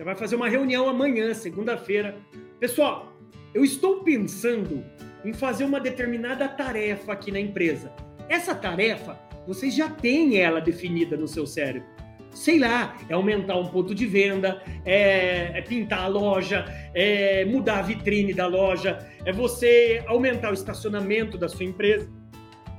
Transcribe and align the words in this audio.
Você 0.00 0.04
vai 0.04 0.16
fazer 0.16 0.34
uma 0.34 0.48
reunião 0.48 0.88
amanhã, 0.88 1.34
segunda-feira. 1.34 2.16
Pessoal, 2.58 3.12
eu 3.52 3.62
estou 3.62 4.02
pensando 4.02 4.82
em 5.22 5.34
fazer 5.34 5.66
uma 5.66 5.78
determinada 5.78 6.48
tarefa 6.48 7.12
aqui 7.12 7.30
na 7.30 7.38
empresa. 7.38 7.92
Essa 8.26 8.54
tarefa, 8.54 9.20
vocês 9.46 9.74
já 9.74 9.90
têm 9.90 10.38
ela 10.38 10.58
definida 10.58 11.18
no 11.18 11.28
seu 11.28 11.46
cérebro. 11.46 11.86
Sei 12.30 12.58
lá, 12.58 12.96
é 13.10 13.12
aumentar 13.12 13.58
um 13.58 13.66
ponto 13.66 13.94
de 13.94 14.06
venda, 14.06 14.62
é, 14.86 15.58
é 15.58 15.60
pintar 15.60 16.04
a 16.04 16.06
loja, 16.06 16.64
é 16.94 17.44
mudar 17.44 17.80
a 17.80 17.82
vitrine 17.82 18.32
da 18.32 18.46
loja, 18.46 19.06
é 19.26 19.32
você 19.34 20.02
aumentar 20.06 20.50
o 20.50 20.54
estacionamento 20.54 21.36
da 21.36 21.46
sua 21.46 21.66
empresa, 21.66 22.10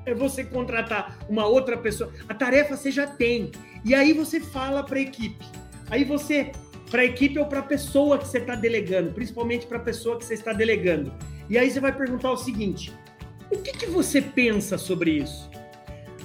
é 0.08 0.16
você 0.16 0.44
contratar 0.44 1.20
uma 1.30 1.46
outra 1.46 1.78
pessoa. 1.78 2.12
A 2.28 2.34
tarefa 2.34 2.76
você 2.76 2.90
já 2.90 3.06
tem. 3.06 3.52
E 3.86 3.94
aí 3.94 4.12
você 4.12 4.40
fala 4.40 4.84
para 4.84 4.98
a 4.98 5.02
equipe. 5.02 5.46
Aí 5.92 6.04
você, 6.04 6.52
para 6.92 7.04
a 7.04 7.06
equipe 7.06 7.40
ou 7.40 7.46
para 7.46 7.60
a 7.60 7.64
pessoa 7.64 8.18
que 8.18 8.28
você 8.28 8.40
está 8.40 8.54
delegando, 8.54 9.14
principalmente 9.14 9.66
para 9.66 9.78
a 9.78 9.82
pessoa 9.82 10.18
que 10.18 10.26
você 10.26 10.34
está 10.34 10.52
delegando. 10.52 11.14
E 11.50 11.58
aí 11.58 11.72
você 11.72 11.80
vai 11.80 11.96
perguntar 11.96 12.32
o 12.34 12.38
seguinte: 12.38 12.94
o 13.50 13.58
que, 13.58 13.72
que 13.72 13.86
você 13.86 14.22
pensa 14.22 14.78
sobre 14.78 15.12
isso? 15.12 15.50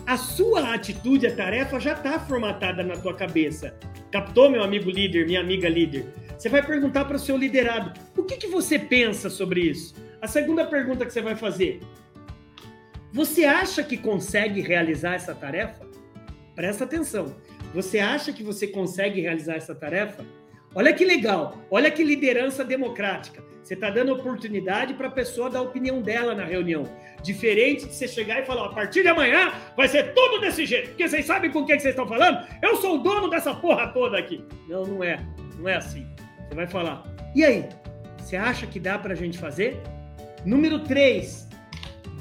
A 0.05 0.17
sua 0.17 0.75
atitude, 0.75 1.27
a 1.27 1.35
tarefa 1.35 1.79
já 1.79 1.93
está 1.93 2.19
formatada 2.19 2.83
na 2.83 2.97
tua 2.97 3.15
cabeça. 3.15 3.79
Captou, 4.11 4.51
meu 4.51 4.63
amigo 4.63 4.91
líder, 4.91 5.27
minha 5.27 5.41
amiga 5.41 5.69
líder? 5.69 6.07
Você 6.37 6.49
vai 6.49 6.65
perguntar 6.65 7.05
para 7.05 7.17
o 7.17 7.21
seu 7.21 7.37
liderado: 7.37 7.99
o 8.17 8.25
que, 8.25 8.37
que 8.37 8.49
você 8.49 8.77
pensa 8.77 9.31
sobre 9.31 9.61
isso? 9.61 9.95
A 10.21 10.27
segunda 10.27 10.67
pergunta 10.67 11.07
que 11.07 11.13
você 11.13 11.23
vai 11.23 11.37
fazer: 11.37 11.81
você 13.13 13.45
acha 13.45 13.85
que 13.85 13.97
consegue 13.97 14.61
realizar 14.61 15.15
essa 15.15 15.33
tarefa? 15.33 15.87
Presta 16.57 16.83
atenção. 16.83 17.37
Você 17.73 18.01
acha 18.01 18.33
que 18.33 18.43
você 18.43 18.67
consegue 18.67 19.21
realizar 19.21 19.55
essa 19.55 19.75
tarefa? 19.75 20.25
Olha 20.77 20.93
que 20.93 21.07
legal, 21.07 21.57
olha 21.71 21.91
que 21.91 22.05
liderança 22.05 22.63
democrática. 22.63 23.43
Você 23.63 23.73
está 23.73 23.89
dando 23.89 24.13
oportunidade 24.13 24.93
para 24.93 25.09
a 25.09 25.11
pessoa 25.11 25.49
dar 25.49 25.61
a 25.61 25.63
opinião 25.63 26.03
dela 26.03 26.35
na 26.35 26.45
reunião. 26.45 26.85
Diferente 27.23 27.87
de 27.87 27.95
você 27.95 28.07
chegar 28.07 28.43
e 28.43 28.45
falar, 28.45 28.67
a 28.67 28.75
partir 28.75 29.01
de 29.01 29.09
amanhã 29.09 29.55
vai 29.75 29.89
ser 29.89 30.13
tudo 30.13 30.39
desse 30.39 30.67
jeito. 30.67 30.91
Porque 30.91 31.09
vocês 31.09 31.25
sabem 31.25 31.51
com 31.51 31.65
quem 31.65 31.77
que 31.77 31.83
vocês 31.83 31.95
estão 31.95 32.07
falando? 32.07 32.47
Eu 32.63 32.77
sou 32.77 32.97
o 32.97 32.99
dono 32.99 33.31
dessa 33.31 33.55
porra 33.55 33.89
toda 33.89 34.19
aqui. 34.19 34.45
Não, 34.69 34.85
não 34.85 35.03
é. 35.03 35.19
Não 35.59 35.67
é 35.67 35.77
assim. 35.77 36.07
Você 36.47 36.55
vai 36.55 36.67
falar, 36.67 37.03
e 37.35 37.43
aí? 37.43 37.67
Você 38.19 38.37
acha 38.37 38.67
que 38.67 38.79
dá 38.79 38.99
para 38.99 39.15
a 39.15 39.17
gente 39.17 39.39
fazer? 39.39 39.81
Número 40.45 40.81
3, 40.81 41.49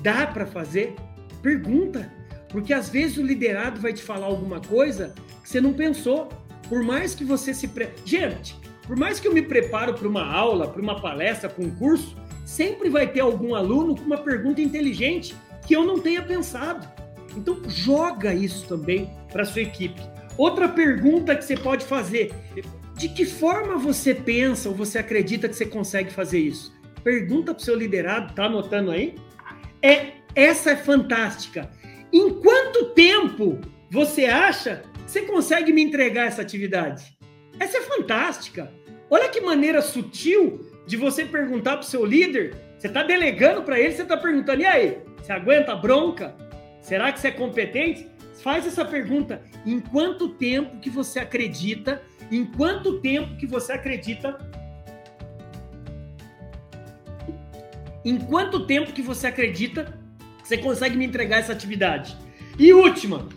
dá 0.01 0.27
para 0.27 0.45
fazer? 0.45 0.95
Pergunta. 1.43 2.09
Porque 2.47 2.73
às 2.73 2.89
vezes 2.89 3.17
o 3.17 3.21
liderado 3.21 3.81
vai 3.81 3.91
te 3.91 4.01
falar 4.01 4.27
alguma 4.27 4.61
coisa 4.61 5.13
que 5.43 5.49
você 5.49 5.59
não 5.59 5.73
pensou. 5.73 6.29
Por 6.69 6.83
mais 6.83 7.13
que 7.15 7.23
você 7.23 7.53
se. 7.53 7.67
Pre... 7.67 7.89
Gente, 8.03 8.55
por 8.87 8.95
mais 8.95 9.19
que 9.19 9.27
eu 9.27 9.33
me 9.33 9.41
preparo 9.41 9.93
para 9.93 10.07
uma 10.07 10.25
aula, 10.25 10.67
para 10.67 10.81
uma 10.81 10.99
palestra, 11.01 11.49
para 11.49 11.63
um 11.63 11.71
curso, 11.71 12.15
sempre 12.45 12.89
vai 12.89 13.07
ter 13.07 13.21
algum 13.21 13.55
aluno 13.55 13.95
com 13.95 14.03
uma 14.03 14.17
pergunta 14.17 14.61
inteligente 14.61 15.35
que 15.65 15.75
eu 15.75 15.83
não 15.83 15.99
tenha 15.99 16.21
pensado. 16.21 16.87
Então, 17.35 17.61
joga 17.67 18.33
isso 18.33 18.67
também 18.67 19.09
para 19.31 19.45
sua 19.45 19.61
equipe. 19.61 20.01
Outra 20.37 20.69
pergunta 20.69 21.35
que 21.35 21.43
você 21.43 21.57
pode 21.57 21.85
fazer: 21.85 22.33
de 22.95 23.09
que 23.09 23.25
forma 23.25 23.77
você 23.77 24.13
pensa 24.13 24.69
ou 24.69 24.75
você 24.75 24.97
acredita 24.97 25.49
que 25.49 25.55
você 25.55 25.65
consegue 25.65 26.11
fazer 26.11 26.39
isso? 26.39 26.73
Pergunta 27.03 27.53
para 27.53 27.61
o 27.61 27.63
seu 27.63 27.75
liderado, 27.75 28.33
tá 28.33 28.45
anotando 28.45 28.91
aí? 28.91 29.15
É, 29.81 30.13
essa 30.33 30.71
é 30.71 30.75
fantástica. 30.75 31.69
Em 32.11 32.29
quanto 32.41 32.85
tempo 32.93 33.59
você 33.91 34.25
acha 34.25 34.83
você 35.05 35.21
consegue 35.21 35.71
me 35.71 35.81
entregar 35.81 36.27
essa 36.27 36.41
atividade? 36.41 37.15
Essa 37.59 37.77
é 37.77 37.81
fantástica. 37.81 38.71
Olha 39.09 39.29
que 39.29 39.39
maneira 39.39 39.81
sutil 39.81 40.69
de 40.87 40.97
você 40.97 41.25
perguntar 41.25 41.77
para 41.77 41.81
o 41.81 41.89
seu 41.89 42.05
líder. 42.05 42.55
Você 42.77 42.87
está 42.87 43.03
delegando 43.03 43.63
para 43.63 43.79
ele, 43.79 43.93
você 43.93 44.01
está 44.01 44.17
perguntando: 44.17 44.61
e 44.61 44.65
aí? 44.65 44.99
Você 45.17 45.31
aguenta 45.31 45.71
a 45.71 45.75
bronca? 45.75 46.35
Será 46.81 47.11
que 47.11 47.19
você 47.19 47.29
é 47.29 47.31
competente? 47.31 48.07
Faz 48.43 48.67
essa 48.67 48.83
pergunta. 48.83 49.41
Em 49.65 49.79
quanto 49.79 50.29
tempo 50.29 50.79
que 50.79 50.89
você 50.89 51.19
acredita? 51.19 52.01
Em 52.31 52.45
quanto 52.45 52.99
tempo 52.99 53.37
que 53.37 53.47
você 53.47 53.73
acredita? 53.73 54.37
Em 58.03 58.17
quanto 58.17 58.67
tempo 58.67 58.91
que 58.91 59.01
você 59.01 59.27
acredita 59.27 59.97
que 60.41 60.47
você 60.47 60.57
consegue 60.57 60.95
me 60.95 61.05
entregar 61.05 61.39
essa 61.39 61.53
atividade? 61.53 62.15
E 62.59 62.71
última, 62.71 63.27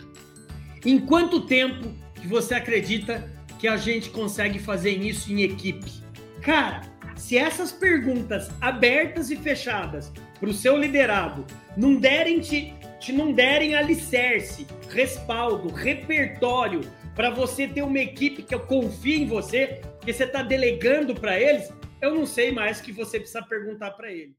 em 0.85 0.99
quanto 0.99 1.47
tempo 1.47 1.93
que 2.15 2.27
você 2.27 2.55
acredita 2.55 3.29
que 3.59 3.67
a 3.67 3.77
gente 3.77 4.11
consegue 4.11 4.59
fazer 4.59 4.91
isso 4.91 5.33
em 5.33 5.43
equipe? 5.43 5.91
Cara, 6.43 6.83
se 7.17 7.37
essas 7.37 7.73
perguntas 7.73 8.49
abertas 8.61 9.31
e 9.31 9.37
fechadas 9.37 10.13
para 10.39 10.49
o 10.49 10.55
seu 10.55 10.77
liderado 10.77 11.45
não 11.77 11.97
derem 11.97 12.41
te, 12.41 12.73
te 13.01 13.13
não 13.13 13.33
derem 13.33 13.75
alicerce, 13.75 14.67
respaldo, 14.89 15.73
repertório 15.73 16.81
para 17.15 17.31
você 17.31 17.67
ter 17.67 17.83
uma 17.83 17.99
equipe 17.99 18.45
que 18.45 18.55
eu 18.55 18.61
confie 18.61 19.23
em 19.23 19.27
você, 19.27 19.83
que 20.01 20.13
você 20.13 20.23
está 20.23 20.43
delegando 20.43 21.15
para 21.15 21.39
eles, 21.39 21.73
eu 22.01 22.15
não 22.15 22.25
sei 22.25 22.53
mais 22.53 22.81
que 22.81 22.93
você 22.93 23.19
precisa 23.19 23.43
perguntar 23.43 23.91
para 23.91 24.13
ele. 24.13 24.39